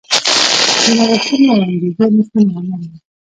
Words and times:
د 0.83 0.85
نوښتونو 1.01 1.45
او 1.55 1.61
انګېزو 1.69 2.05
نشتون 2.15 2.43
له 2.51 2.55
امله 2.59 2.85
و. 2.89 2.91